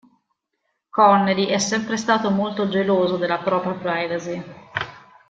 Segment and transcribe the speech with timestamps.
[0.89, 4.43] Connery è sempre stato molto geloso della propria privacy.